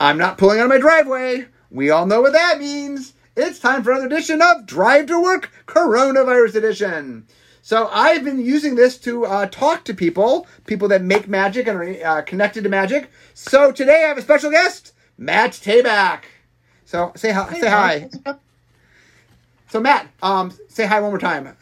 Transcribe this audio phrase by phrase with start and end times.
[0.00, 1.46] I'm not pulling out of my driveway.
[1.70, 3.14] We all know what that means.
[3.36, 7.26] It's time for another edition of Drive to Work Coronavirus Edition.
[7.62, 11.76] So I've been using this to uh, talk to people, people that make magic and
[11.76, 13.10] are uh, connected to magic.
[13.34, 16.22] So today I have a special guest, Matt Tabak.
[16.84, 17.50] So say hi.
[17.50, 18.08] Hey, say hi.
[19.68, 21.56] So Matt, um, say hi one more time.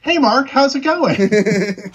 [0.00, 1.14] Hey, Mark, how's it going?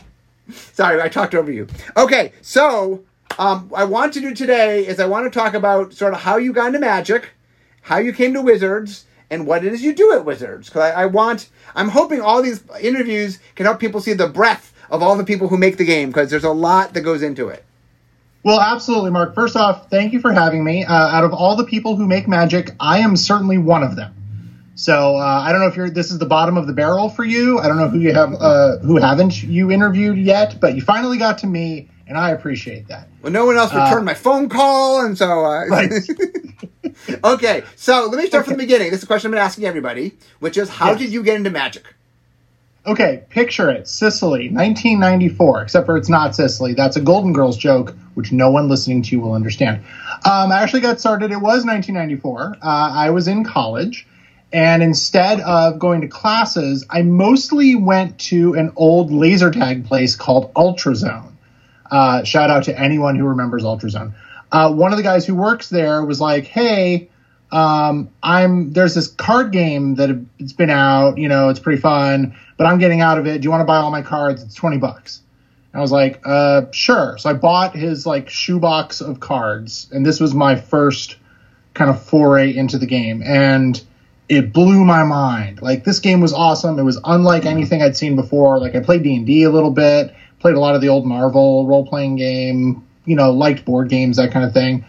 [0.52, 1.68] Sorry, I talked over you.
[1.97, 3.04] Okay, so
[3.38, 6.38] um, I want to do today is I want to talk about sort of how
[6.38, 7.30] you got into magic,
[7.81, 10.67] how you came to Wizards, and what it is you do at Wizards.
[10.70, 14.73] Because I, I want, I'm hoping all these interviews can help people see the breadth
[14.89, 17.50] of all the people who make the game because there's a lot that goes into
[17.50, 17.63] it.
[18.44, 19.36] well, absolutely, Mark.
[19.36, 20.84] First off, thank you for having me.
[20.84, 24.16] Uh, out of all the people who make magic, I am certainly one of them.
[24.75, 25.89] So uh, I don't know if you're.
[25.89, 27.59] This is the bottom of the barrel for you.
[27.59, 31.17] I don't know who you have, uh, who haven't you interviewed yet, but you finally
[31.17, 33.08] got to me, and I appreciate that.
[33.22, 35.91] Well, no one else returned my phone call, and so uh, Right.
[37.23, 37.63] okay.
[37.77, 38.89] So let me start from the beginning.
[38.89, 41.00] This is a question I've been asking everybody, which is how Yes.
[41.00, 41.86] did you get into magic?
[42.86, 43.88] Okay, picture it.
[43.88, 46.73] Sicily, 1994, except for it's not Sicily.
[46.73, 49.83] That's a Golden Girls joke, which no one listening to you will understand.
[50.26, 52.55] Um, I actually got started, it was 1994.
[52.55, 54.08] Uh, I was in college,
[54.52, 60.16] and instead of going to classes, I mostly went to an old laser tag place
[60.16, 61.28] called Ultrazone.
[61.90, 64.14] Uh, shout out to anyone who remembers Ultrazone.
[64.52, 67.09] Uh, one of the guys who works there was like, hey,
[67.52, 72.36] um, I'm there's this card game that it's been out, you know, it's pretty fun,
[72.58, 73.42] but I'm getting out of it.
[73.42, 74.44] Do you want to buy all my cards?
[74.44, 75.22] It's 20 bucks.
[75.72, 77.17] And I was like, uh, sure.
[77.17, 81.17] So I bought his like shoebox of cards, and this was my first
[81.73, 83.82] kind of foray into the game, and
[84.28, 85.62] it blew my mind.
[85.62, 86.78] Like this game was awesome.
[86.78, 88.60] It was unlike anything I'd seen before.
[88.60, 91.06] Like I played D and D a little bit, played a lot of the old
[91.06, 94.86] Marvel role playing game, you know, liked board games, that kind of thing.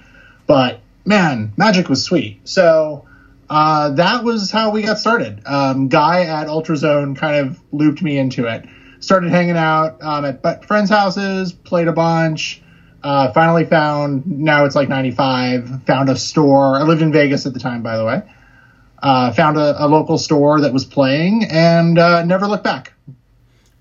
[0.47, 2.49] But man, Magic was sweet.
[2.49, 3.07] So
[3.49, 5.43] uh, that was how we got started.
[5.45, 8.65] Um, Guy at Ultrazone kind of looped me into it.
[9.01, 12.63] Started hanging out um, at friends' houses, played a bunch.
[13.03, 16.77] Uh, finally found, now it's like 95, found a store.
[16.77, 18.23] I lived in Vegas at the time, by the way.
[19.03, 22.93] Uh, found a, a local store that was playing and uh, never looked back.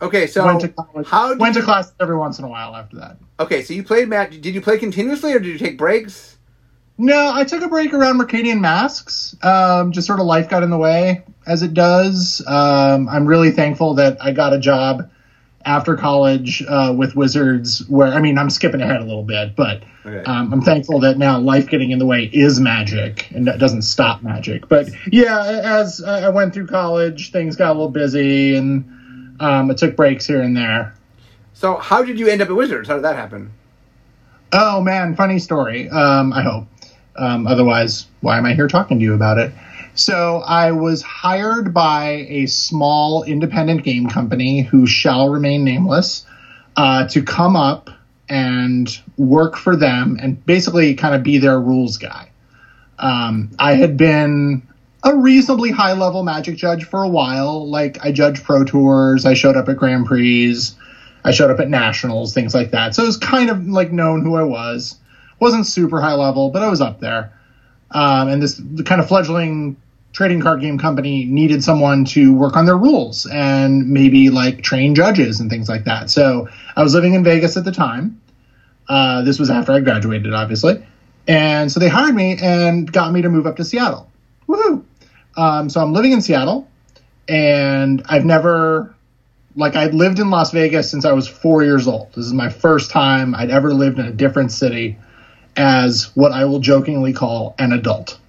[0.02, 2.48] Okay, so went to college, how did went to you- class every once in a
[2.48, 3.18] while after that.
[3.40, 4.32] Okay, so you played Matt.
[4.42, 6.38] Did you play continuously or did you take breaks?
[6.98, 9.36] No, I took a break around Mercadian Masks.
[9.42, 12.42] Um, just sort of life got in the way, as it does.
[12.46, 15.10] Um, I'm really thankful that I got a job
[15.66, 19.84] after college uh, with Wizards, where I mean, I'm skipping ahead a little bit, but
[20.06, 20.24] Okay.
[20.24, 23.82] um, I'm thankful that now life getting in the way is magic and that doesn't
[23.84, 24.68] stop magic.
[24.70, 28.86] But yeah, as I went through college, things got a little busy, and
[29.40, 30.96] um, I took breaks here and there.
[31.54, 32.88] So how did you end up at Wizards?
[32.88, 33.52] How did that happen?
[34.52, 35.90] Oh man, funny story.
[35.90, 36.66] Um, I hope.
[37.16, 39.52] Um, otherwise, why am I here talking to you about it?
[39.94, 46.26] So I was hired by a small independent game company who shall remain nameless
[46.78, 47.90] uh, to come up
[48.30, 52.30] and work for them and basically kind of be their rules guy.
[52.98, 54.68] Um, I had been
[55.04, 57.68] a reasonably high level magic judge for a while.
[57.70, 60.56] Like I judged pro tours, I showed up at Grand Prix,
[61.24, 62.96] I showed up at nationals, things like that.
[62.96, 64.98] So it was kind of like known who I was.
[65.40, 67.32] Wasn't super high level, but I was up there.
[67.92, 69.78] Um, and this kind of fledgling
[70.12, 74.96] trading card game company needed someone to work on their rules and maybe like train
[74.96, 76.10] judges and things like that.
[76.10, 78.20] So I was living in Vegas at the time.
[78.88, 80.84] Uh, this was after I graduated, obviously.
[81.28, 84.10] And so they hired me and got me to move up to Seattle.
[84.48, 84.84] Woohoo!
[85.40, 86.68] Um, so I'm living in Seattle,
[87.30, 88.94] and I've never,
[89.56, 92.10] like, I'd lived in Las Vegas since I was four years old.
[92.10, 94.98] This is my first time I'd ever lived in a different city
[95.56, 98.20] as what I will jokingly call an adult.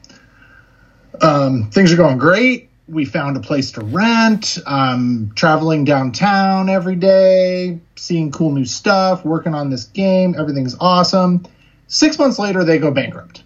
[1.21, 2.69] Um, things are going great.
[2.87, 4.59] We found a place to rent.
[4.65, 10.37] I'm traveling downtown every day, seeing cool new stuff, working on this game.
[10.39, 11.45] Everything's awesome.
[11.89, 13.43] Six months later, they go bankrupt.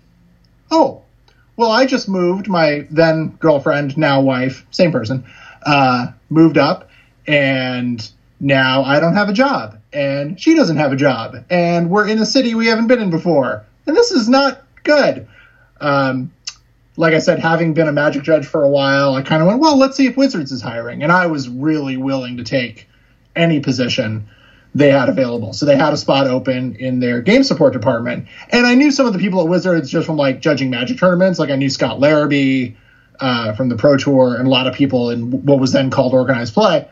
[0.70, 1.03] Oh,
[1.56, 2.48] well, I just moved.
[2.48, 5.24] My then girlfriend, now wife, same person,
[5.64, 6.90] uh, moved up,
[7.26, 8.08] and
[8.40, 12.18] now I don't have a job, and she doesn't have a job, and we're in
[12.18, 15.26] a city we haven't been in before, and this is not good.
[15.80, 16.32] Um,
[16.96, 19.60] like I said, having been a magic judge for a while, I kind of went,
[19.60, 21.02] well, let's see if Wizards is hiring.
[21.02, 22.88] And I was really willing to take
[23.34, 24.28] any position
[24.74, 25.52] they had available.
[25.52, 28.26] So they had a spot open in their game support department.
[28.50, 31.38] And I knew some of the people at Wizards just from like judging magic tournaments.
[31.38, 32.74] Like I knew Scott Larabee
[33.20, 36.12] uh, from the Pro Tour and a lot of people in what was then called
[36.12, 36.88] organized play.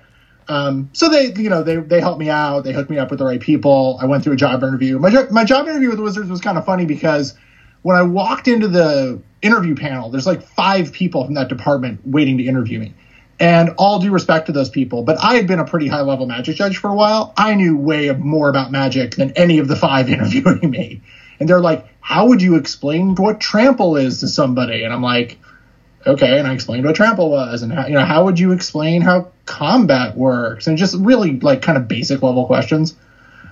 [0.49, 2.64] Um, so they, you know, they, they helped me out.
[2.64, 3.99] They hooked me up with the right people.
[4.00, 4.99] I went through a job interview.
[4.99, 7.35] My, my job interview with Wizards was kind of funny because
[7.82, 12.38] when I walked into the interview panel, there's like five people from that department waiting
[12.38, 12.94] to interview me.
[13.43, 16.27] And all due respect to those people, but I had been a pretty high level
[16.27, 17.35] magic judge for a while.
[17.37, 21.00] I knew way more about magic than any of the five interviewing me.
[21.41, 24.85] And they're like, How would you explain what trample is to somebody?
[24.85, 25.39] And I'm like,
[26.06, 26.39] Okay.
[26.39, 27.62] And I explained what trample was.
[27.62, 30.69] And how, you know, how would you explain how combat works?
[30.69, 32.95] And just really like kind of basic level questions.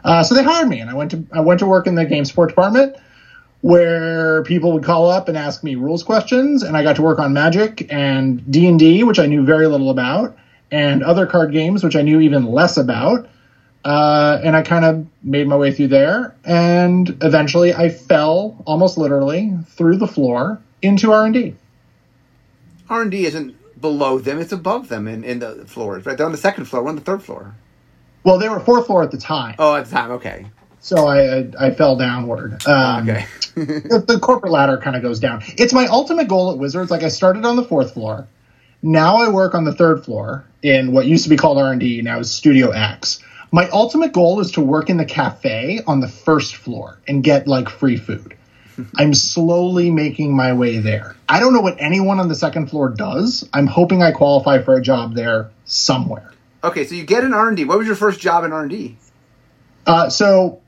[0.04, 2.04] Uh, so they hired me, and I went to I went to work in the
[2.04, 2.96] game support department
[3.62, 7.18] where people would call up and ask me rules questions and i got to work
[7.18, 10.36] on magic and d&d which i knew very little about
[10.70, 13.28] and other card games which i knew even less about
[13.84, 18.96] uh, and i kind of made my way through there and eventually i fell almost
[18.96, 21.54] literally through the floor into r&d
[22.88, 26.16] r&d isn't below them it's above them in, in the floors right?
[26.16, 27.54] They're on the second floor we're on the third floor.
[28.24, 29.54] Well they were fourth floor at the time.
[29.58, 30.46] Oh at the time okay
[30.80, 32.66] so I I, I fell downward.
[32.66, 33.26] Um, okay.
[33.54, 35.42] the, the corporate ladder kind of goes down.
[35.58, 36.90] It's my ultimate goal at Wizards.
[36.90, 38.26] Like I started on the fourth floor.
[38.82, 41.80] Now I work on the third floor in what used to be called R and
[41.80, 42.00] D.
[42.02, 43.22] Now is Studio X.
[43.52, 47.48] My ultimate goal is to work in the cafe on the first floor and get
[47.48, 48.36] like free food.
[48.96, 51.16] I'm slowly making my way there.
[51.28, 53.48] I don't know what anyone on the second floor does.
[53.52, 56.32] I'm hoping I qualify for a job there somewhere.
[56.62, 57.64] Okay, so you get an R and D.
[57.64, 58.96] What was your first job in R and D?
[59.86, 60.60] Uh, so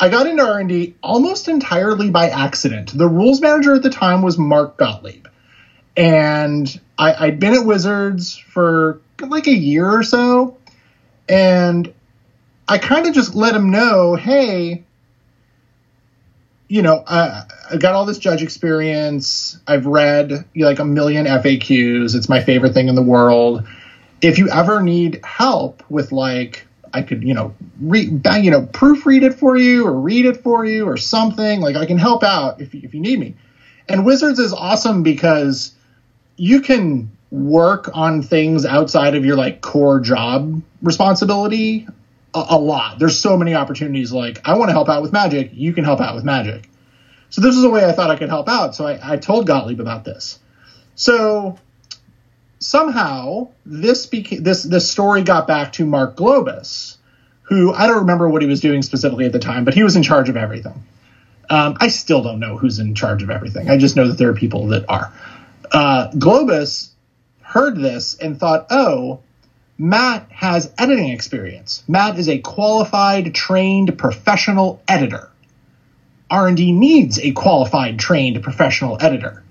[0.00, 2.96] I got into R&D almost entirely by accident.
[2.96, 5.28] The rules manager at the time was Mark Gottlieb.
[5.96, 10.56] And I, I'd been at Wizards for like a year or so.
[11.28, 11.92] And
[12.66, 14.84] I kind of just let him know, hey,
[16.68, 19.58] you know, I, I, got all this judge experience.
[19.66, 22.16] I've read like a million FAQs.
[22.16, 23.64] It's my favorite thing in the world.
[24.20, 29.22] If you ever need help with like I could, you know, read, you know, proofread
[29.22, 31.60] it for you or read it for you or something.
[31.60, 33.34] Like I can help out if, if you need me.
[33.88, 35.74] And Wizards is awesome because
[36.36, 41.86] you can work on things outside of your like core job responsibility
[42.32, 42.98] a, a lot.
[42.98, 44.12] There's so many opportunities.
[44.12, 45.50] Like I want to help out with magic.
[45.52, 46.68] You can help out with magic.
[47.30, 48.76] So this is a way I thought I could help out.
[48.76, 50.38] So I, I told Gottlieb about this.
[50.94, 51.58] So
[52.64, 56.96] somehow this became this this story got back to Mark Globus,
[57.42, 59.96] who I don't remember what he was doing specifically at the time, but he was
[59.96, 60.82] in charge of everything.
[61.50, 63.68] Um, I still don't know who's in charge of everything.
[63.68, 65.12] I just know that there are people that are.
[65.70, 66.90] Uh, Globus
[67.42, 69.20] heard this and thought, oh,
[69.76, 71.84] Matt has editing experience.
[71.86, 75.30] Matt is a qualified, trained, professional editor.
[76.30, 79.43] R&D needs a qualified, trained, professional editor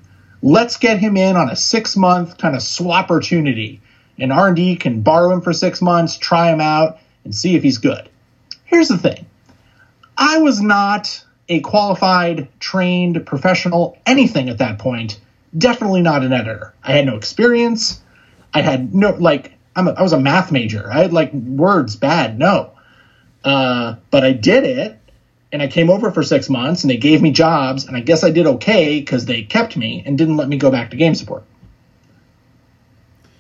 [0.44, 3.81] let's get him in on a six month kind of swap opportunity.
[4.19, 7.80] And r&d can borrow him for six months try him out and see if he's
[7.80, 8.07] good.
[8.66, 9.25] Here's the thing.
[10.16, 15.19] I was not a qualified trained professional anything at that point.
[15.57, 16.74] Definitely not an editor.
[16.84, 18.01] I had no experience.
[18.54, 20.92] I had no like I'm a, i was a math major.
[20.92, 22.72] I had like words bad no.
[23.44, 25.00] Uh, but i did it
[25.53, 28.23] and I came over for six months and they gave me jobs and I guess
[28.23, 31.13] I did okay because they kept me and didn't let me go back to game
[31.13, 31.44] support.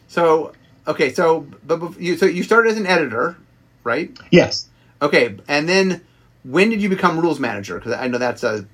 [0.07, 0.53] So
[0.87, 3.35] okay, so but you so you started as an editor,
[3.83, 4.15] right?
[4.29, 4.69] Yes.
[5.01, 6.01] Okay, and then
[6.43, 7.79] when did you become rules manager?
[7.79, 8.65] Because I know that's a.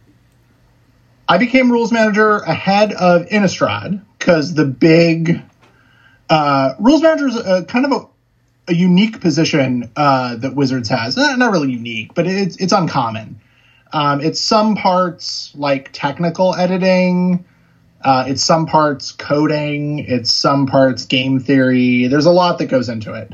[1.30, 5.42] I became rules manager ahead of Innistrad because the big
[6.30, 8.08] uh, rules manager is a, kind of a
[8.70, 11.18] a unique position uh, that Wizards has.
[11.18, 13.40] Not really unique, but it's it's uncommon.
[13.92, 17.46] Um, it's some parts like technical editing.
[18.02, 20.00] Uh, it's some parts coding.
[20.00, 22.08] It's some parts game theory.
[22.08, 23.34] There's a lot that goes into it.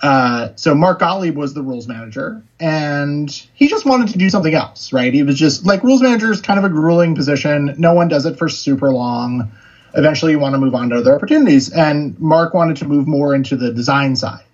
[0.00, 4.54] Uh, so Mark Gottlieb was the rules manager, and he just wanted to do something
[4.54, 5.12] else, right?
[5.12, 7.74] He was just like rules manager is kind of a grueling position.
[7.78, 9.50] No one does it for super long.
[9.94, 13.34] Eventually, you want to move on to other opportunities, and Mark wanted to move more
[13.34, 14.44] into the design side.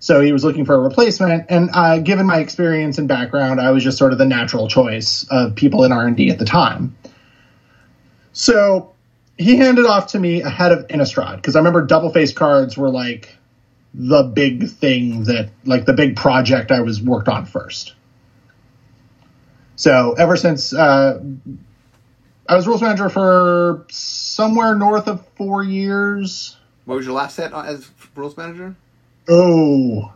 [0.00, 3.70] So he was looking for a replacement, and uh, given my experience and background, I
[3.70, 6.46] was just sort of the natural choice of people in R and D at the
[6.46, 6.96] time.
[8.32, 8.94] So
[9.36, 12.88] he handed off to me ahead of Innistrad because I remember double face cards were
[12.88, 13.36] like
[13.92, 17.94] the big thing that like the big project I was worked on first.
[19.76, 21.22] So ever since uh,
[22.48, 26.56] I was rules manager for somewhere north of four years.
[26.86, 28.76] What was your last set as rules manager?
[29.32, 30.12] Oh,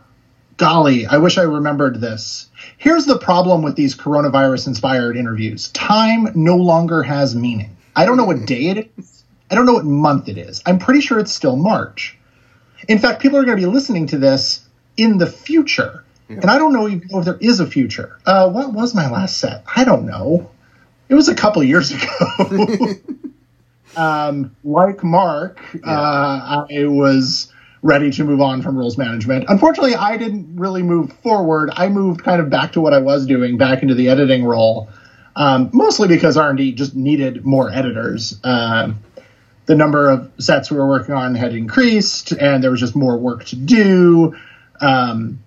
[0.57, 2.49] golly, I wish I remembered this.
[2.77, 7.77] Here's the problem with these coronavirus inspired interviews time no longer has meaning.
[7.95, 10.61] I don't know what day it is, I don't know what month it is.
[10.65, 12.17] I'm pretty sure it's still March.
[12.89, 14.67] In fact, people are going to be listening to this
[14.97, 16.03] in the future.
[16.27, 16.37] Yeah.
[16.41, 18.19] And I don't know even if there is a future.
[18.25, 19.63] Uh, what was my last set?
[19.73, 20.51] I don't know.
[21.07, 22.95] it was a couple years ago.
[23.95, 25.89] um, like Mark, yeah.
[25.89, 27.53] uh, I was
[27.85, 29.45] ready to move on from rules management.
[29.47, 31.69] Unfortunately, I didn't really move forward.
[31.71, 34.89] I moved kind of back to what I was doing, back into the editing role,
[35.35, 38.39] um, mostly because R&D just needed more editors.
[38.43, 38.93] Uh,
[39.67, 43.17] the number of sets we were working on had increased, and there was just more
[43.17, 44.35] work to do.
[44.81, 45.43] Um,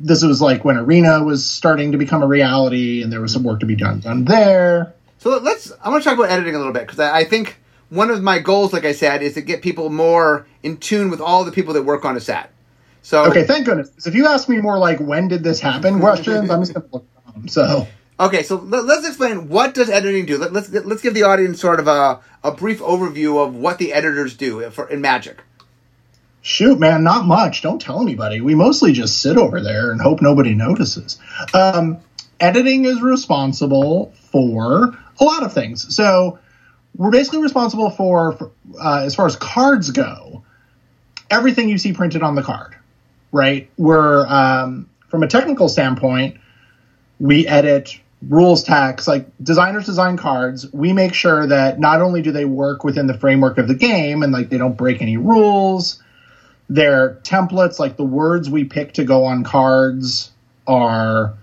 [0.00, 3.44] this was like when Arena was starting to become a reality, and there was some
[3.44, 4.94] work to be done done there.
[5.18, 5.72] So let's.
[5.80, 7.56] I want to talk about editing a little bit because I, I think
[7.90, 11.20] one of my goals, like I said, is to get people more in tune with
[11.20, 12.52] all the people that work on a set.
[13.02, 14.06] So okay, thank goodness.
[14.06, 17.06] If you ask me more like when did this happen questions, I'm just gonna look
[17.32, 17.48] them.
[17.48, 17.86] So
[18.20, 20.36] okay, so let, us explain what does editing do.
[20.36, 23.92] Let, us let's give the audience sort of a, a brief overview of what the
[23.92, 25.42] editors do for, in Magic.
[26.42, 27.62] Shoot, man, not much.
[27.62, 28.40] Don't tell anybody.
[28.40, 31.18] We mostly just sit over there and hope nobody notices.
[31.52, 31.98] Um,
[32.40, 35.94] editing is responsible for a lot of things.
[35.94, 36.38] So
[36.98, 40.42] we're basically responsible for, for uh, as far as cards go,
[41.30, 42.74] everything you see printed on the card,
[43.32, 43.70] right?
[43.78, 46.38] We're um, from a technical standpoint,
[47.18, 52.32] we edit rules text like designers design cards we make sure that not only do
[52.32, 56.02] they work within the framework of the game and like they don't break any rules
[56.68, 60.32] their templates like the words we pick to go on cards
[60.66, 61.34] are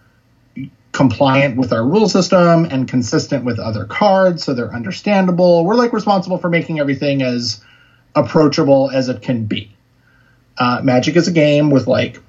[0.96, 5.66] compliant with our rule system and consistent with other cards so they're understandable.
[5.66, 7.62] We're like responsible for making everything as
[8.16, 9.76] approachable as it can be.
[10.58, 12.22] Uh, magic is a game with like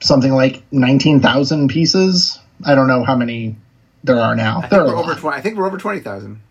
[0.00, 2.40] something like 19000 pieces.
[2.66, 3.54] I don't know how many
[4.02, 4.58] there are now.
[4.58, 6.42] I think, we're over 20, I think we're over 20000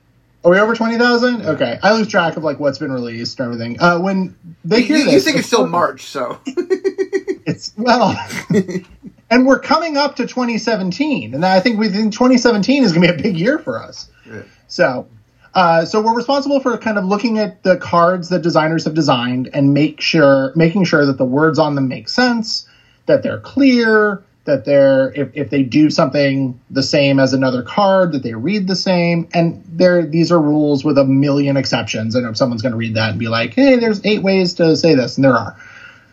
[0.45, 1.41] are we over 20,000?
[1.47, 1.77] Okay.
[1.83, 3.81] I lose track of like what's been released and everything.
[3.81, 6.39] Uh, when they hear you, this, you think it's still March, so.
[7.45, 8.15] It's well,
[9.29, 13.13] and we're coming up to 2017, and I think we think 2017 is going to
[13.13, 14.09] be a big year for us.
[14.25, 14.41] Yeah.
[14.67, 15.07] So,
[15.53, 19.49] uh, so we're responsible for kind of looking at the cards that designers have designed
[19.53, 22.67] and make sure making sure that the words on them make sense,
[23.07, 28.11] that they're clear, that they're if, if they do something the same as another card
[28.13, 32.21] that they read the same and there these are rules with a million exceptions I
[32.21, 34.95] know someone's going to read that and be like hey there's eight ways to say
[34.95, 35.55] this and there are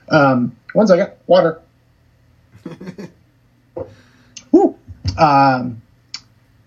[0.08, 1.60] um, one second water
[5.18, 5.80] Um,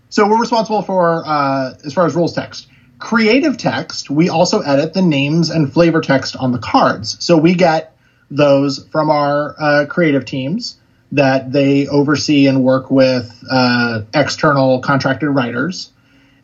[0.09, 4.93] so we're responsible for uh, as far as rules text creative text we also edit
[4.93, 7.95] the names and flavor text on the cards so we get
[8.31, 10.77] those from our uh, creative teams
[11.11, 15.91] that they oversee and work with uh, external contracted writers,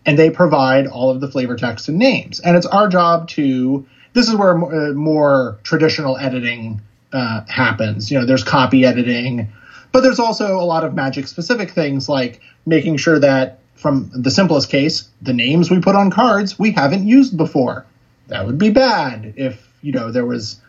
[0.06, 2.40] and they provide all of the flavor text and names.
[2.40, 3.86] And it's our job to.
[4.14, 6.82] This is where uh, more traditional editing
[7.16, 8.12] uh, happens.
[8.12, 9.48] You know, there's copy editing,
[9.92, 14.32] but there's also a lot of magic specific things like making sure that from the
[14.32, 17.86] simplest case, the names we put on cards we haven't used before.
[18.28, 20.60] That would be bad if you know there was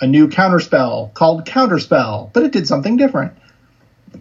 [0.00, 3.32] a new counterspell called counterspell, but it did something different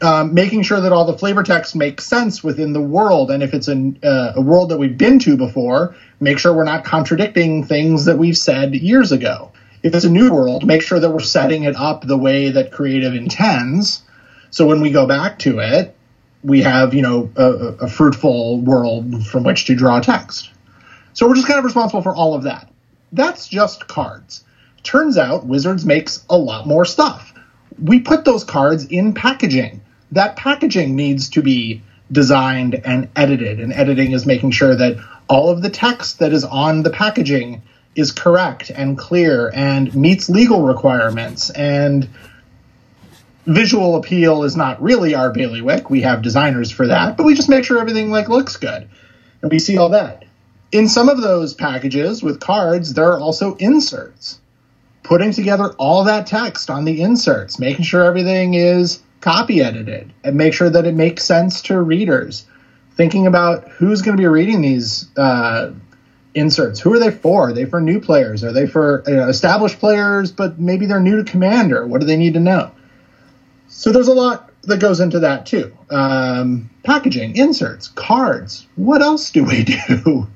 [0.02, 3.30] um, making sure that all the flavor text makes sense within the world.
[3.30, 6.64] And if it's a, uh, a world that we've been to before, make sure we're
[6.64, 9.52] not contradicting things that we've said years ago.
[9.84, 12.72] If it's a new world, make sure that we're setting it up the way that
[12.72, 14.02] creative intends.
[14.50, 15.96] So when we go back to it,
[16.44, 17.46] we have, you know, a,
[17.82, 20.50] a fruitful world from which to draw text.
[21.14, 22.70] So we're just kind of responsible for all of that.
[23.12, 24.44] That's just cards.
[24.84, 27.34] Turns out Wizards makes a lot more stuff.
[27.82, 29.82] We put those cards in packaging
[30.14, 33.60] that packaging needs to be designed and edited.
[33.60, 34.98] And editing is making sure that
[35.28, 37.64] all of the text that is on the packaging
[37.96, 41.50] is correct and clear and meets legal requirements.
[41.50, 42.10] And
[43.46, 45.90] visual appeal is not really our bailiwick.
[45.90, 48.90] We have designers for that, but we just make sure everything like looks good.
[49.42, 50.26] And we see all that.
[50.72, 54.40] In some of those packages with cards, there are also inserts.
[55.04, 60.36] Putting together all that text on the inserts, making sure everything is copy edited and
[60.36, 62.46] make sure that it makes sense to readers.
[62.96, 65.72] Thinking about who's going to be reading these uh,
[66.36, 66.80] inserts.
[66.80, 67.50] Who are they for?
[67.50, 68.44] Are they for new players?
[68.44, 71.86] Are they for you know, established players, but maybe they're new to Commander?
[71.86, 72.72] What do they need to know?
[73.68, 75.76] So there's a lot that goes into that too.
[75.90, 78.68] Um, packaging, inserts, cards.
[78.76, 79.64] What else do we
[79.96, 80.28] do?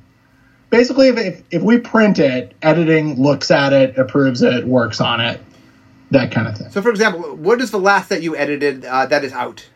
[0.70, 5.22] Basically, if, if, if we print it, editing looks at it, approves it, works on
[5.22, 5.40] it
[6.12, 6.70] that kind of thing.
[6.72, 9.68] So, for example, what is the last that you edited uh, that is out?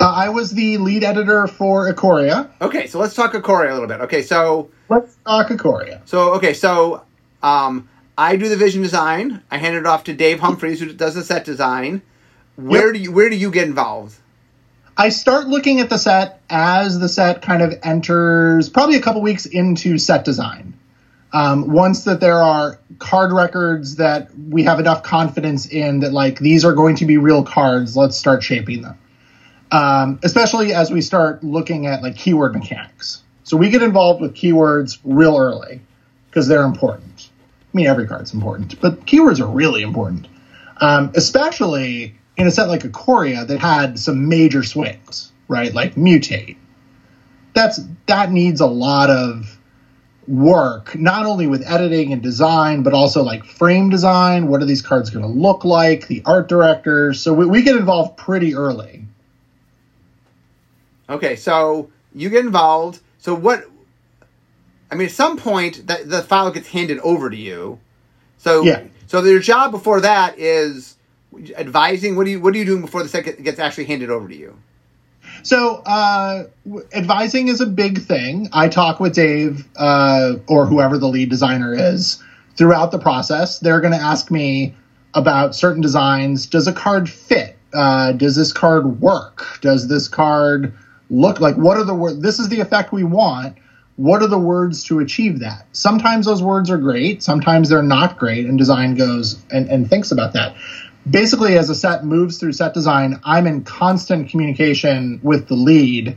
[0.00, 2.48] Uh, I was the lead editor for Ikoria.
[2.60, 4.00] Okay, so let's talk Ikoria a little bit.
[4.00, 6.00] Okay, so let's talk Ikoria.
[6.06, 7.02] So, okay, so
[7.42, 9.42] um, I do the vision design.
[9.50, 12.00] I hand it off to Dave Humpherys, who does the set design.
[12.56, 12.94] Where yep.
[12.94, 14.16] do you where do you get involved?
[14.96, 19.20] I start looking at the set as the set kind of enters probably a couple
[19.20, 20.74] weeks into set design.
[21.32, 26.38] Um, once that there are card records that we have enough confidence in that like
[26.38, 28.98] these are going to be real cards, let's start shaping them.
[29.72, 33.22] Um, especially as we start looking at like keyword mechanics.
[33.44, 35.80] So we get involved with keywords real early
[36.28, 37.28] because they're important.
[37.72, 40.26] I mean, every card's important, but keywords are really important,
[40.80, 45.72] um, especially in a set like Ikoria that had some major swings, right?
[45.72, 46.56] Like mutate.
[47.54, 49.58] That's that needs a lot of
[50.26, 54.48] work, not only with editing and design, but also like frame design.
[54.48, 56.06] What are these cards going to look like?
[56.06, 57.20] The art directors.
[57.20, 59.06] So we, we get involved pretty early.
[61.10, 63.00] Okay, so you get involved.
[63.18, 63.64] So what?
[64.90, 67.78] I mean, at some point, that the file gets handed over to you.
[68.38, 68.84] So Yeah.
[69.06, 70.96] So your job before that is
[71.56, 72.16] advising.
[72.16, 74.36] What do you What are you doing before the second gets actually handed over to
[74.36, 74.56] you?
[75.42, 78.48] So uh, w- advising is a big thing.
[78.52, 82.22] I talk with Dave uh, or whoever the lead designer is
[82.56, 83.58] throughout the process.
[83.58, 84.74] They're going to ask me
[85.14, 86.46] about certain designs.
[86.46, 87.56] Does a card fit?
[87.72, 89.58] Uh, does this card work?
[89.60, 90.72] Does this card
[91.10, 91.56] look like?
[91.56, 92.20] What are the words?
[92.20, 93.56] This is the effect we want.
[93.96, 95.66] What are the words to achieve that?
[95.72, 97.22] Sometimes those words are great.
[97.22, 100.56] Sometimes they're not great, and design goes and, and thinks about that
[101.08, 106.14] basically as a set moves through set design i'm in constant communication with the lead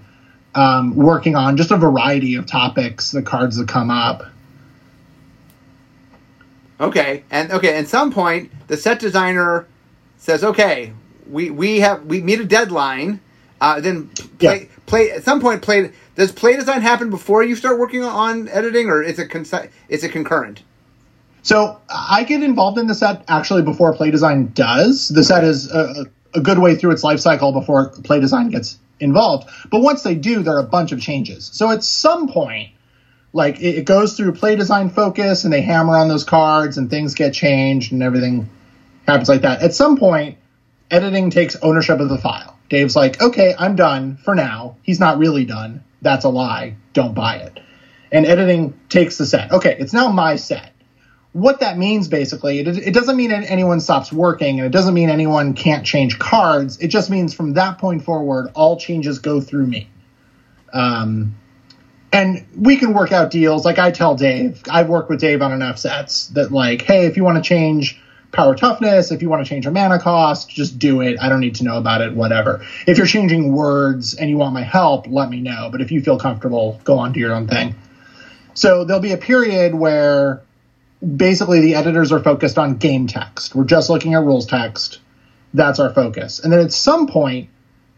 [0.55, 4.25] um, working on just a variety of topics the cards that come up
[6.83, 9.67] Okay, and okay, at some point, the set designer
[10.17, 10.91] says, "Okay,
[11.29, 13.21] we we have we meet a deadline."
[13.61, 14.72] Uh, then play Yeah.
[14.85, 15.61] Play at some point.
[15.61, 19.31] Play does play design happen before you start working on editing, or is it
[19.89, 20.63] is it concurrent?
[21.45, 25.69] so i get involved in the set actually before play design does the set is
[25.69, 30.03] a, a good way through its life cycle before play design gets involved but once
[30.03, 32.69] they do there are a bunch of changes so at some point
[33.33, 36.89] like it, it goes through play design focus and they hammer on those cards and
[36.89, 38.49] things get changed and everything
[39.07, 39.61] happens like that.
[39.61, 40.37] At some point,
[40.89, 42.52] editing takes ownership of the file.
[42.73, 44.77] Dave's like, okay, I'm done for now.
[44.81, 45.83] He's not really done.
[46.01, 46.75] That's a lie.
[46.93, 47.59] Don't buy it.
[48.11, 49.51] And editing takes the set.
[49.51, 50.71] Okay, it's now my set.
[51.33, 55.11] What that means basically, it, it doesn't mean anyone stops working and it doesn't mean
[55.11, 56.79] anyone can't change cards.
[56.79, 59.87] It just means from that point forward, all changes go through me.
[60.73, 61.35] Um,
[62.11, 63.65] and we can work out deals.
[63.65, 67.17] Like I tell Dave, I've worked with Dave on enough sets that like, hey, if
[67.17, 68.01] you want to change
[68.33, 71.17] power toughness, if you want to change your mana cost, just do it.
[71.21, 72.65] I don't need to know about it, whatever.
[72.85, 75.69] If you're changing words and you want my help, let me know.
[75.71, 77.75] But if you feel comfortable, go on to your own thing.
[78.55, 80.41] So there'll be a period where
[81.15, 83.55] basically the editors are focused on game text.
[83.55, 84.99] We're just looking at rules text.
[85.53, 86.39] That's our focus.
[86.39, 87.49] And then at some point,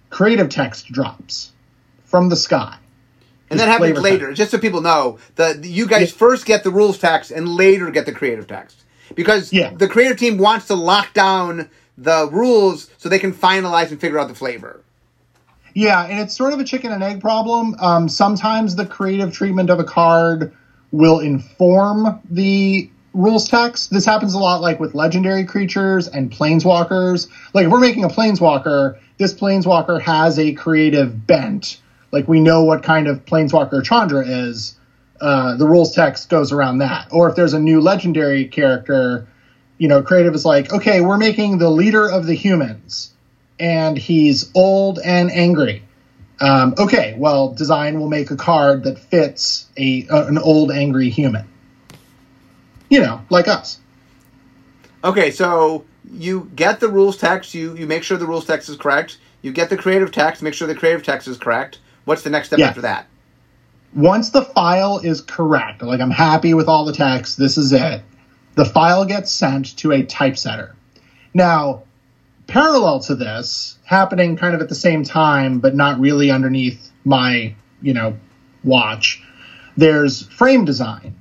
[0.10, 1.52] creative text drops
[2.04, 2.78] from the sky.
[3.50, 5.20] And that happens later, just so people know.
[5.36, 9.54] The you guys first get the rules text and later get the creative text because
[9.54, 9.72] Yeah.
[9.78, 14.20] the creative team wants to lock down the rules so they can finalize and figure
[14.20, 14.82] out the flavor.
[15.74, 17.76] Yeah, and it's sort of a chicken and egg problem.
[17.80, 20.54] Um, sometimes the creative treatment of a card
[20.92, 23.92] will inform the rules text.
[23.92, 27.28] This happens a lot, like with legendary creatures and planeswalkers.
[27.54, 31.82] Like if we're making a planeswalker, this planeswalker has a creative bent.
[32.12, 34.76] Like we know what kind of planeswalker Chandra is.
[35.22, 37.08] Uh, the rules text goes around that.
[37.12, 39.28] Or if there's a new legendary character,
[39.78, 43.14] you know, creative is like, okay, we're making the leader of the humans
[43.60, 45.84] and he's old and angry.
[46.42, 51.10] Um, okay, well, design will make a card that fits a uh, an old angry
[51.10, 51.48] human.
[52.90, 53.80] You know, like us.
[55.04, 58.76] Okay, so you get the rules text, you you make sure the rules text is
[58.76, 59.18] correct.
[59.42, 61.80] You get the creative text, make sure the creative text is correct.
[62.04, 62.68] What's the next step Yeah.
[62.68, 63.08] after that?
[63.96, 68.04] Once the file is correct, like I'm happy with all the text, this is it.
[68.56, 70.76] The file gets sent to a typesetter.
[71.34, 71.84] Now,
[72.48, 77.56] parallel to this, happening kind of at the same time, but not really underneath my,
[77.82, 78.18] you know,
[78.64, 79.24] watch,
[79.78, 81.16] there's frame design.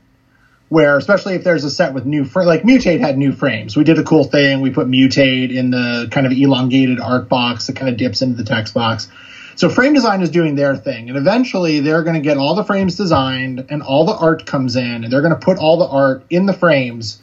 [0.70, 3.76] Where, especially if there's a set with new, like Mutate had new frames.
[3.76, 4.60] We did a cool thing.
[4.60, 8.36] We put Mutate in the kind of elongated art box that kind of dips into
[8.36, 9.08] the text box.
[9.56, 12.64] So frame design is doing their thing, and eventually they're going to get all the
[12.64, 15.86] frames designed, and all the art comes in, and they're going to put all the
[15.86, 17.22] art in the frames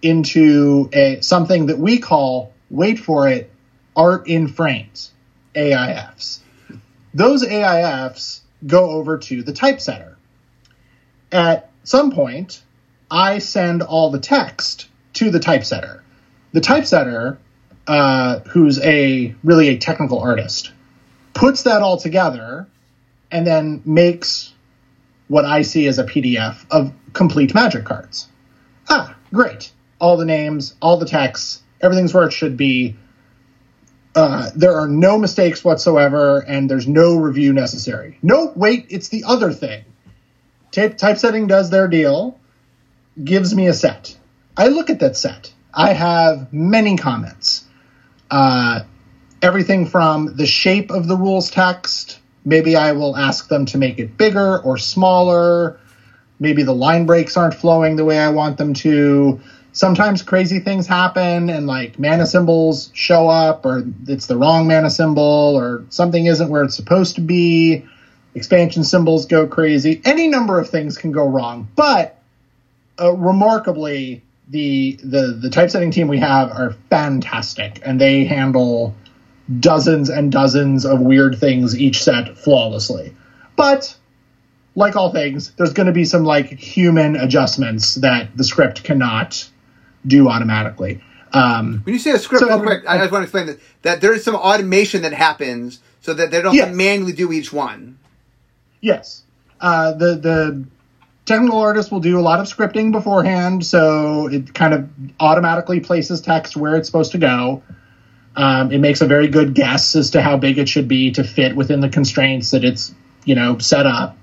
[0.00, 3.50] into a something that we call wait for it
[3.96, 5.12] art in frames
[5.54, 6.40] AIFs.
[7.14, 10.16] Those AIFs go over to the typesetter.
[11.30, 12.62] At some point,
[13.10, 16.02] I send all the text to the typesetter.
[16.52, 17.38] The typesetter,
[17.86, 20.72] uh, who's a really a technical artist,
[21.34, 22.66] puts that all together,
[23.30, 24.52] and then makes
[25.28, 28.28] what I see as a PDF of complete magic cards.
[28.88, 29.72] Ah, great.
[29.98, 32.96] All the names, all the texts, everything's where it should be.
[34.14, 38.18] Uh, there are no mistakes whatsoever, and there's no review necessary.
[38.22, 39.84] No, wait, it's the other thing.
[40.70, 42.38] Tape, typesetting does their deal,
[43.22, 44.16] gives me a set.
[44.56, 45.52] I look at that set.
[45.72, 47.64] I have many comments.
[48.30, 48.80] Uh,
[49.42, 52.20] everything from the shape of the rules text.
[52.44, 55.78] Maybe I will ask them to make it bigger or smaller.
[56.38, 59.40] Maybe the line breaks aren't flowing the way I want them to.
[59.72, 64.90] Sometimes crazy things happen and like mana symbols show up or it's the wrong mana
[64.90, 67.84] symbol or something isn't where it's supposed to be.
[68.34, 70.00] Expansion symbols go crazy.
[70.04, 71.68] Any number of things can go wrong.
[71.74, 72.18] But
[73.00, 78.94] uh, remarkably, the the the typesetting team we have are fantastic and they handle
[79.60, 83.14] dozens and dozens of weird things each set flawlessly.
[83.56, 83.96] But
[84.74, 89.48] like all things, there's going to be some like human adjustments that the script cannot
[90.06, 91.02] do automatically.
[91.32, 93.58] Um, when you say a script, so, real quick, I just want to explain that
[93.82, 96.64] that there is some automation that happens so that they don't yes.
[96.64, 97.98] have to manually do each one.
[98.80, 99.22] Yes,
[99.60, 100.64] uh, the the
[101.24, 106.20] technical artist will do a lot of scripting beforehand, so it kind of automatically places
[106.20, 107.62] text where it's supposed to go.
[108.34, 111.24] Um, it makes a very good guess as to how big it should be to
[111.24, 114.16] fit within the constraints that it's you know set up.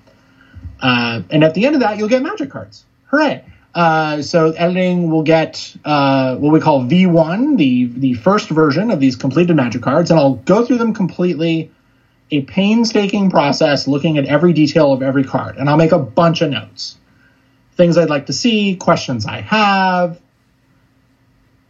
[0.81, 2.85] Uh, and at the end of that, you'll get magic cards.
[3.07, 3.43] Hooray!
[3.75, 8.99] Uh, so editing will get uh, what we call V1, the the first version of
[8.99, 11.71] these completed magic cards, and I'll go through them completely.
[12.31, 16.41] A painstaking process looking at every detail of every card, and I'll make a bunch
[16.41, 16.95] of notes,
[17.75, 20.21] things I'd like to see, questions I have,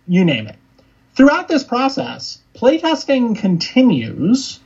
[0.05, 0.58] you name it.
[1.19, 4.61] Throughout this process, playtesting continues,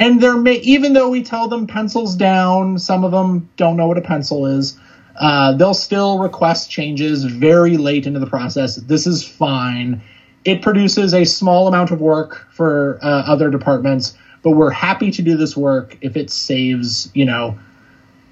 [0.00, 3.86] and there may, even though we tell them pencils down, some of them don't know
[3.86, 4.76] what a pencil is.
[5.14, 8.74] Uh, they'll still request changes very late into the process.
[8.74, 10.02] This is fine.
[10.44, 15.22] It produces a small amount of work for uh, other departments, but we're happy to
[15.22, 17.56] do this work if it saves, you know,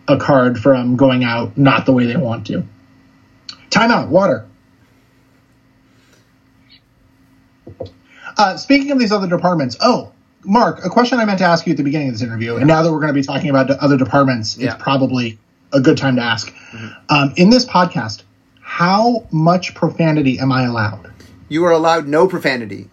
[0.09, 2.64] a card from going out not the way they want to.
[3.70, 4.48] Timeout, water.
[8.38, 10.12] Uh, speaking of these other departments, oh,
[10.45, 12.66] Mark, a question I meant to ask you at the beginning of this interview, and
[12.66, 14.75] now that we're going to be talking about other departments, yeah.
[14.75, 15.38] it's probably
[15.73, 16.53] a good time to ask.
[16.53, 16.87] Mm-hmm.
[17.14, 18.23] Um, in this podcast,
[18.61, 21.12] how much profanity am I allowed?
[21.49, 22.88] You are allowed no profanity.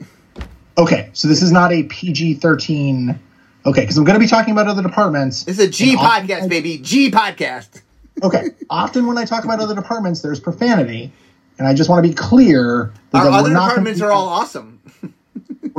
[0.78, 3.19] Okay, so this is not a PG 13.
[3.65, 5.43] Okay, because I'm going to be talking about other departments.
[5.43, 6.78] This is a G podcast, baby.
[6.78, 7.82] G podcast.
[8.23, 11.12] okay, often when I talk about other departments, there's profanity,
[11.58, 12.93] and I just want to be clear.
[13.13, 14.82] Our other departments are all awesome.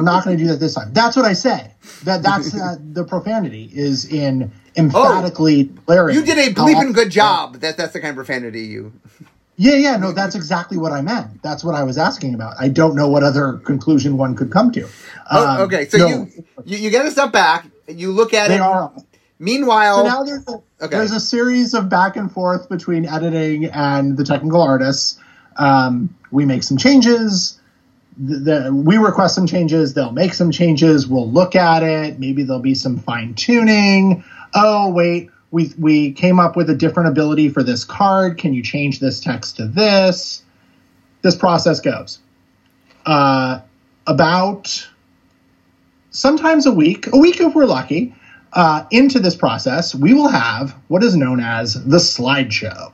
[0.01, 0.95] We're not going to do that this time.
[0.95, 1.73] That's what I say.
[2.05, 7.57] That that's uh, the profanity is in emphatically oh, You did a bleeping good job.
[7.57, 8.93] That that's the kind of profanity you.
[9.57, 11.43] Yeah, yeah, no, that's exactly what I meant.
[11.43, 12.55] That's what I was asking about.
[12.59, 14.89] I don't know what other conclusion one could come to.
[15.31, 16.07] Oh, um, okay, so no.
[16.07, 17.67] you, you you get a step back.
[17.87, 18.61] You look at they it.
[18.63, 18.91] Are,
[19.39, 20.97] Meanwhile, so now there's a, okay.
[20.97, 25.19] there's a series of back and forth between editing and the technical artists.
[25.57, 27.60] Um, we make some changes
[28.19, 32.61] the, we request some changes, they'll make some changes, we'll look at it, maybe there'll
[32.61, 34.25] be some fine tuning.
[34.55, 38.39] Oh, wait, we, we came up with a different ability for this card.
[38.39, 40.43] Can you change this text to this?
[41.23, 42.19] This process goes.
[43.07, 43.61] Uh,
[44.07, 44.89] about
[46.11, 48.15] sometimes a week, a week if we're lucky,
[48.53, 52.93] uh, into this process, we will have what is known as the slideshow.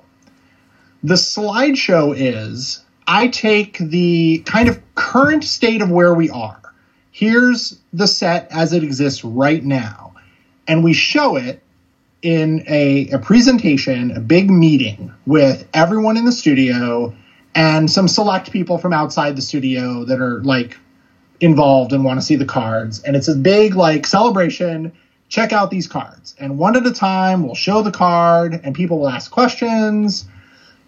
[1.02, 6.60] The slideshow is I take the kind of current state of where we are.
[7.12, 10.14] Here's the set as it exists right now.
[10.68, 11.62] And we show it
[12.22, 17.14] in a, a presentation, a big meeting with everyone in the studio
[17.54, 20.76] and some select people from outside the studio that are like
[21.40, 23.00] involved and want to see the cards.
[23.02, 24.92] And it's a big like celebration.
[25.28, 26.34] Check out these cards.
[26.38, 30.26] And one at a time, we'll show the card and people will ask questions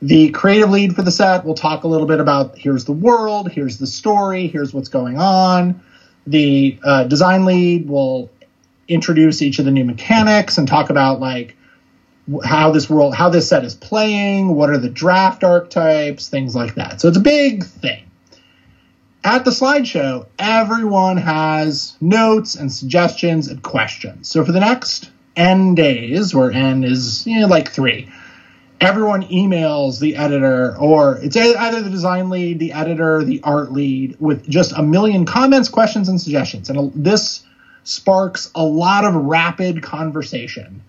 [0.00, 3.50] the creative lead for the set will talk a little bit about here's the world,
[3.50, 5.82] here's the story, here's what's going on.
[6.26, 8.30] The uh, design lead will
[8.87, 11.56] introduce each of the new mechanics and talk about like
[12.44, 16.74] how this world, how this set is playing, what are the draft archetypes, things like
[16.74, 17.00] that.
[17.00, 18.04] So it's a big thing.
[19.24, 24.28] At the slideshow, everyone has notes and suggestions and questions.
[24.28, 28.08] So for the next N days, where N is you know, like three,
[28.80, 34.14] everyone emails the editor or it's either the design lead the editor the art lead
[34.20, 37.42] with just a million comments questions and suggestions and this
[37.88, 40.82] sparks a lot of rapid conversation.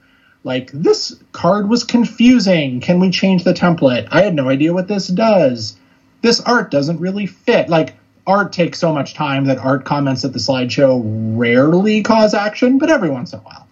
[0.44, 2.82] Like, this card was confusing.
[2.82, 4.08] Can we change the template?
[4.12, 5.78] I had no idea what this does.
[6.22, 7.70] This art doesn't really fit.
[7.70, 7.96] Like,
[8.28, 11.02] art takes so much time that art comments at the slideshow
[11.38, 13.66] rarely cause action, but every once in a while.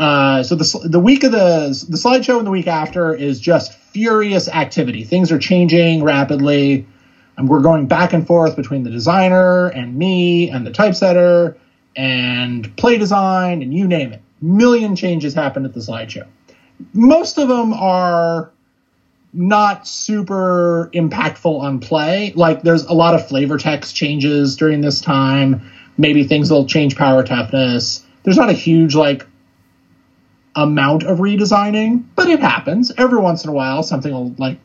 [0.00, 3.74] Uh, so the the week of the the slideshow and the week after is just
[3.74, 5.04] furious activity.
[5.04, 6.86] Things are changing rapidly,
[7.36, 11.54] and we're going back and forth between the designer and me and the typesetter
[11.96, 14.22] and play design and you name it.
[14.40, 16.26] Million changes happen at the slideshow.
[16.94, 18.50] Most of them are
[19.34, 22.32] not super impactful on play.
[22.34, 25.60] Like there's a lot of flavor text changes during this time.
[25.98, 28.02] Maybe things will change power toughness.
[28.22, 29.26] There's not a huge like
[30.54, 33.82] amount of redesigning, but it happens every once in a while.
[33.82, 34.58] Something will like.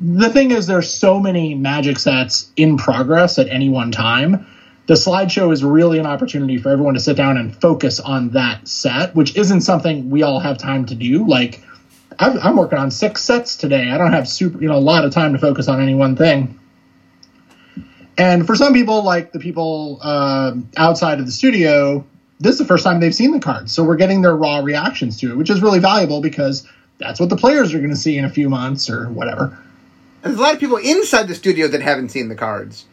[0.00, 4.46] The thing is, there's so many magic sets in progress at any one time.
[4.86, 8.66] The slideshow is really an opportunity for everyone to sit down and focus on that
[8.66, 11.26] set, which isn't something we all have time to do.
[11.26, 11.62] Like,
[12.18, 13.90] i am working on six sets today.
[13.90, 16.16] I don't have super, you know, a lot of time to focus on any one
[16.16, 16.58] thing.
[18.18, 22.04] And for some people, like the people uh, outside of the studio,
[22.40, 23.70] this is the first time they've seen the cards.
[23.70, 26.66] So we're getting their raw reactions to it, which is really valuable because
[26.98, 29.56] that's what the players are going to see in a few months or whatever.
[30.22, 32.86] There's a lot of people inside the studio that haven't seen the cards.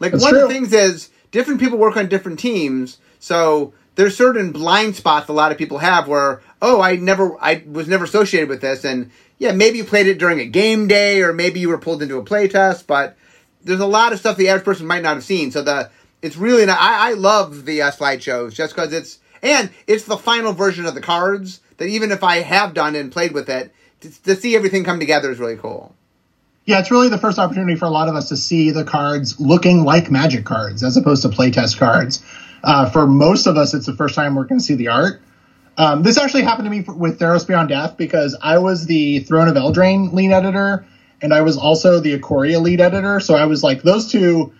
[0.00, 0.42] Like that's one true.
[0.42, 5.28] of the things is different people work on different teams, so there's certain blind spots
[5.28, 8.84] a lot of people have where oh I never I was never associated with this
[8.84, 12.02] and yeah maybe you played it during a game day or maybe you were pulled
[12.02, 13.16] into a play test, but
[13.62, 15.50] there's a lot of stuff the average person might not have seen.
[15.50, 15.90] So the
[16.24, 20.16] it's really not, I, I love the uh, slideshows just because it's and it's the
[20.16, 23.74] final version of the cards that even if I have done and played with it,
[24.00, 25.94] to, to see everything come together is really cool.
[26.64, 29.38] Yeah, it's really the first opportunity for a lot of us to see the cards
[29.38, 32.24] looking like magic cards as opposed to playtest cards.
[32.62, 35.20] Uh, for most of us, it's the first time we're going to see the art.
[35.76, 39.18] Um, this actually happened to me for, with Theros Beyond Death because I was the
[39.20, 40.86] Throne of Eldraine lead editor,
[41.20, 43.20] and I was also the Ikoria lead editor.
[43.20, 44.54] So I was like, those two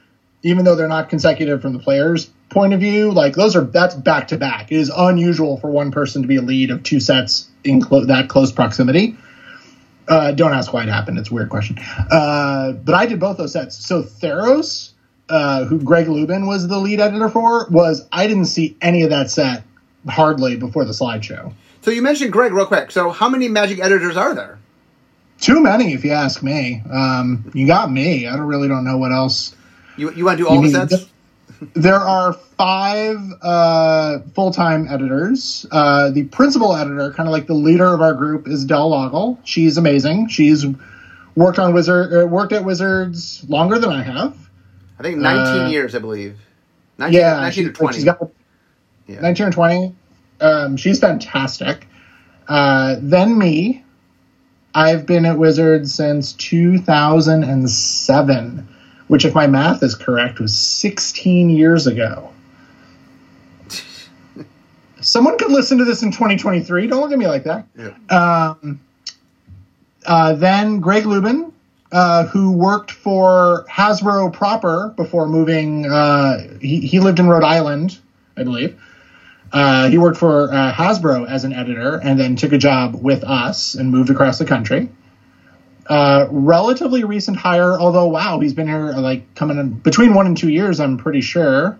[0.44, 3.94] even though they're not consecutive from the player's point of view, like those are that's
[3.94, 4.70] back to back.
[4.70, 8.04] It is unusual for one person to be a lead of two sets in clo-
[8.04, 9.16] that close proximity.
[10.06, 11.18] Uh, don't ask why it happened.
[11.18, 11.78] It's a weird question.
[12.10, 13.74] Uh, but I did both those sets.
[13.74, 14.90] So Theros,
[15.30, 19.10] uh, who Greg Lubin was the lead editor for, was I didn't see any of
[19.10, 19.64] that set
[20.06, 21.54] hardly before the slideshow.
[21.80, 22.90] So you mentioned Greg real quick.
[22.90, 24.58] So how many Magic editors are there?
[25.40, 26.82] Too many, if you ask me.
[26.90, 28.26] Um, you got me.
[28.26, 29.56] I don't really don't know what else
[29.96, 31.06] you you want to do all the sets?
[31.74, 35.64] There are five uh, full time editors.
[35.70, 39.38] Uh, the principal editor, kind of like the leader of our group, is Del Laugel.
[39.44, 40.28] She's amazing.
[40.28, 40.66] She's
[41.36, 44.36] worked on Wizard, uh, worked at Wizards longer than I have.
[44.98, 46.38] I think 19 uh, years, I believe.
[46.98, 47.94] 19, yeah, 19 she, 20.
[47.94, 48.30] She's got
[49.06, 49.20] yeah.
[49.20, 49.94] 19 or 20.
[50.40, 51.86] Um, she's fantastic.
[52.48, 53.82] Uh, then me.
[54.76, 58.68] I've been at Wizards since 2007
[59.08, 62.30] which, if my math is correct, was 16 years ago.
[65.00, 66.86] Someone could listen to this in 2023.
[66.86, 67.66] Don't look at me like that.
[67.76, 68.54] Yeah.
[68.54, 68.80] Um,
[70.06, 71.52] uh, then Greg Lubin,
[71.92, 75.86] uh, who worked for Hasbro proper before moving.
[75.86, 77.98] Uh, he, he lived in Rhode Island,
[78.36, 78.80] I believe.
[79.52, 83.22] Uh, he worked for uh, Hasbro as an editor and then took a job with
[83.22, 84.88] us and moved across the country.
[85.86, 90.36] Uh, relatively recent hire, although wow, he's been here like coming in between one and
[90.36, 90.80] two years.
[90.80, 91.78] I'm pretty sure.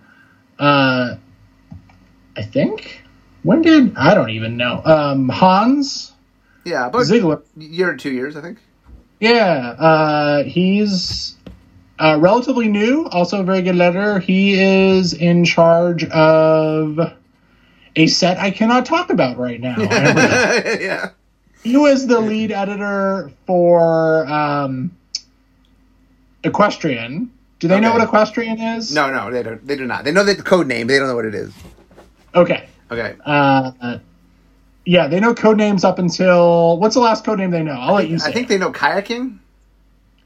[0.59, 1.15] Uh,
[2.37, 3.01] I think
[3.43, 4.81] when did I don't even know.
[4.85, 6.11] Um, Hans.
[6.65, 7.41] Yeah, about Ziegler.
[7.57, 8.59] Year or two years, I think.
[9.19, 11.35] Yeah, uh, he's
[11.97, 13.07] uh, relatively new.
[13.07, 14.19] Also, a very good editor.
[14.19, 16.99] He is in charge of
[17.95, 19.75] a set I cannot talk about right now.
[19.79, 21.09] yeah
[21.65, 24.95] he was the lead editor for um,
[26.43, 27.31] Equestrian.
[27.57, 27.81] Do they okay.
[27.81, 28.93] know what Equestrian is?
[28.93, 29.65] No, no, they don't.
[29.65, 30.03] They do not.
[30.03, 30.85] They know the code name.
[30.85, 31.51] They don't know what it is.
[32.35, 32.69] Okay.
[32.91, 33.15] Okay.
[33.25, 33.97] Uh,
[34.85, 37.71] yeah, they know code names up until what's the last code name they know?
[37.71, 38.29] I'll let you say.
[38.29, 39.39] I think they know kayaking.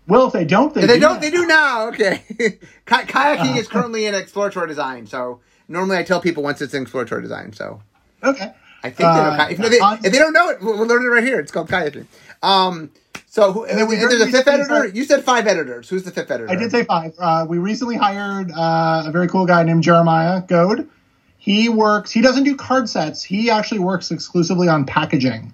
[0.07, 1.87] Well, if they don't, they, if they do not They do now.
[1.87, 2.23] Okay.
[2.85, 6.81] kayaking uh, is currently in exploratory design, so normally I tell people once it's in
[6.81, 7.53] exploratory design.
[7.53, 7.81] So.
[8.23, 8.53] Okay.
[8.83, 9.09] I think they know.
[9.11, 9.65] Uh, if, they,
[10.07, 11.39] if, they, don't know it, we'll, learn it right here.
[11.39, 12.05] It's called kayaking.
[12.41, 12.91] Um,
[13.27, 14.65] so who, and then we, and there's a fifth editor.
[14.65, 15.89] Started, you said five editors.
[15.89, 16.49] Who's the fifth editor?
[16.49, 17.13] I did say five.
[17.19, 20.89] Uh, we recently hired uh, a very cool guy named Jeremiah Goad.
[21.37, 22.11] He works.
[22.11, 23.23] He doesn't do card sets.
[23.23, 25.53] He actually works exclusively on packaging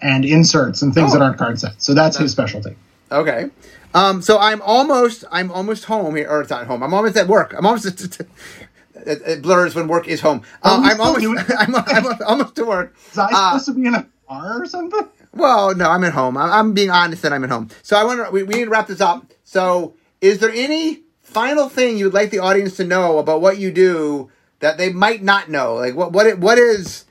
[0.00, 1.18] and inserts and things oh.
[1.18, 1.84] that aren't card sets.
[1.84, 2.76] So that's, that's his specialty.
[3.12, 3.50] Okay.
[3.92, 6.82] Um, so I'm almost I'm almost home here, or it's not home.
[6.82, 7.54] I'm almost at work.
[7.56, 8.22] I'm almost
[9.06, 10.42] it, it blurs when work is home.
[10.62, 11.50] Uh, I'm almost?
[11.58, 12.94] I'm, I'm almost to work.
[13.12, 15.08] Is I Uh, supposed to be in a car or something?
[15.32, 16.36] Well, no, I'm at home.
[16.36, 17.68] I'm, I'm being honest that I'm at home.
[17.82, 18.30] So I want to.
[18.30, 19.26] We, we need to wrap this up.
[19.44, 23.58] So, is there any final thing you would like the audience to know about what
[23.58, 25.74] you do that they might not know?
[25.74, 27.04] Like what what it, what is?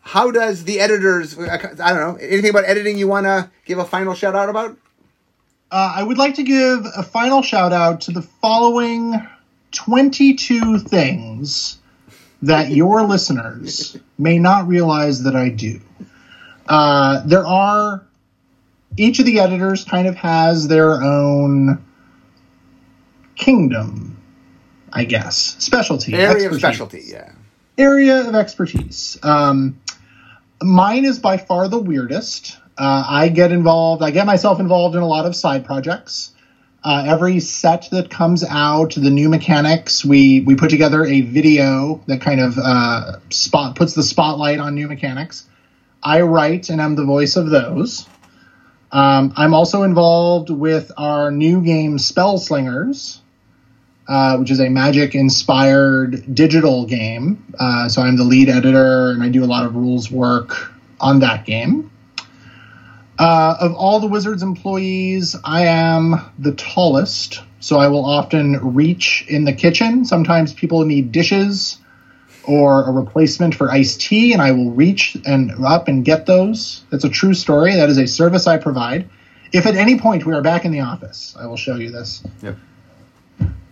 [0.00, 1.38] How does the editors?
[1.38, 2.16] I don't know.
[2.16, 4.76] Anything about editing you want to give a final shout out about?
[5.70, 9.14] Uh, I would like to give a final shout out to the following
[9.72, 11.78] 22 things
[12.42, 15.80] that your listeners may not realize that I do.
[16.68, 18.06] Uh, there are,
[18.96, 21.84] each of the editors kind of has their own
[23.34, 24.16] kingdom,
[24.92, 26.14] I guess, specialty.
[26.14, 27.02] Area of expertise specialty.
[27.06, 27.32] Yeah.
[27.78, 29.18] area of expertise.
[29.22, 29.80] Um,
[30.62, 32.58] mine is by far the weirdest.
[32.78, 36.32] Uh, I get involved, I get myself involved in a lot of side projects.
[36.82, 42.00] Uh, every set that comes out, the new mechanics, we we put together a video
[42.06, 45.46] that kind of uh, spot puts the spotlight on new mechanics.
[46.02, 48.08] I write and I'm the voice of those.
[48.92, 53.18] Um, I'm also involved with our new game Spellslingers,
[54.08, 57.52] uh, which is a magic inspired digital game.
[57.58, 61.20] Uh, so I'm the lead editor and I do a lot of rules work on
[61.20, 61.89] that game.
[63.20, 69.26] Uh, of all the Wizards employees, I am the tallest, so I will often reach
[69.28, 70.06] in the kitchen.
[70.06, 71.76] Sometimes people need dishes
[72.44, 76.82] or a replacement for iced tea, and I will reach and up and get those.
[76.88, 77.74] That's a true story.
[77.74, 79.10] That is a service I provide.
[79.52, 82.22] If at any point we are back in the office, I will show you this.
[82.40, 82.56] Yep.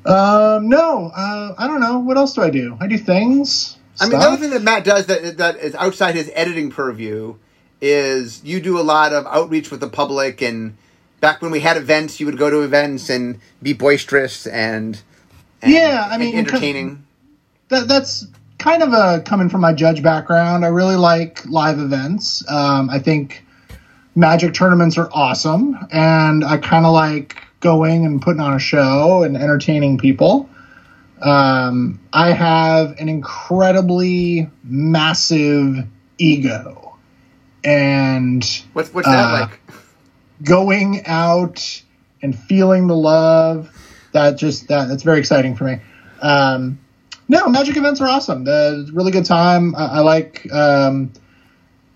[0.04, 2.00] Um, no, uh, I don't know.
[2.00, 2.76] What else do I do?
[2.78, 3.78] I do things.
[3.98, 7.36] I mean, the other thing that Matt does that that is outside his editing purview
[7.80, 10.42] is you do a lot of outreach with the public.
[10.42, 10.76] And
[11.20, 15.00] back when we had events, you would go to events and be boisterous and,
[15.62, 17.04] and Yeah, I mean entertaining.
[17.68, 18.26] that that's
[18.58, 20.64] kind of a coming from my judge background.
[20.64, 22.48] I really like live events.
[22.50, 23.44] Um, I think
[24.14, 29.22] magic tournaments are awesome, and I kind of like going and putting on a show
[29.22, 30.48] and entertaining people.
[31.20, 35.84] Um, I have an incredibly massive
[36.18, 36.87] ego,
[37.64, 39.60] and What's what's that uh, like?
[40.42, 41.82] going out
[42.22, 43.70] and feeling the love
[44.12, 45.80] that just that that's very exciting for me.
[46.20, 46.78] Um
[47.28, 48.44] no magic events are awesome.
[48.44, 49.74] The really good time.
[49.74, 51.12] I, I like um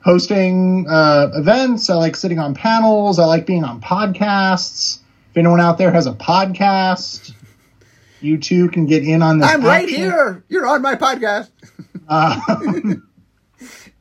[0.04, 1.90] hosting uh events.
[1.90, 3.18] I like sitting on panels.
[3.18, 4.98] I like being on podcasts.
[5.30, 7.32] If anyone out there has a podcast
[8.22, 10.44] you too can get in on this I'm right here.
[10.48, 11.50] You're on my podcast.
[12.08, 13.08] Um,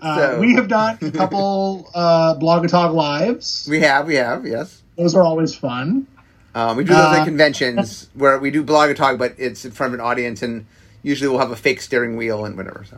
[0.02, 4.82] uh, So- we have done a couple uh Blogatog lives We have, we have, yes.
[4.98, 6.08] those are always fun
[6.54, 9.94] Um, we do those at Uh, conventions where we do Blogatog, but it's in front
[9.94, 10.66] of an audience, and
[11.02, 12.84] usually we'll have a fake steering wheel and whatever.
[12.90, 12.98] So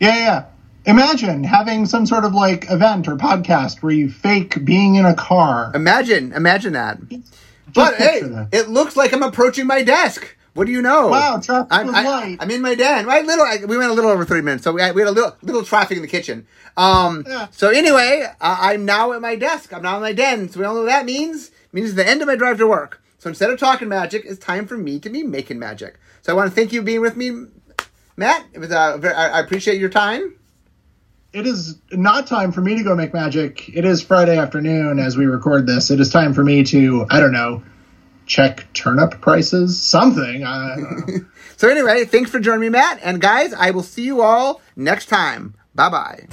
[0.00, 0.44] Yeah, yeah.
[0.84, 5.14] Imagine having some sort of like event or podcast where you fake being in a
[5.14, 5.70] car.
[5.74, 6.98] imagine, imagine that.
[7.74, 8.48] But hey, that.
[8.52, 10.34] it looks like I'm approaching my desk.
[10.58, 11.06] What do you know?
[11.06, 12.38] Wow, traffic I'm, was I, light.
[12.40, 13.06] I'm in my den.
[13.06, 13.44] Right, little.
[13.44, 15.36] I, we went a little over three minutes, so we had, we had a little
[15.40, 16.48] little traffic in the kitchen.
[16.76, 17.22] Um.
[17.24, 17.46] Yeah.
[17.52, 19.72] So anyway, uh, I'm now at my desk.
[19.72, 20.48] I'm now in my den.
[20.48, 21.50] So we all know what that means.
[21.50, 23.00] It means it's the end of my drive to work.
[23.18, 26.00] So instead of talking magic, it's time for me to be making magic.
[26.22, 27.46] So I want to thank you for being with me,
[28.16, 28.44] Matt.
[28.52, 30.34] It was uh, very, I, I appreciate your time.
[31.32, 33.68] It is not time for me to go make magic.
[33.68, 35.92] It is Friday afternoon as we record this.
[35.92, 37.62] It is time for me to, I don't know,
[38.28, 40.44] check turnip prices, something.
[41.58, 43.00] So anyway, thanks for joining me, Matt.
[43.02, 45.54] And guys, I will see you all next time.
[45.74, 46.28] Bye bye.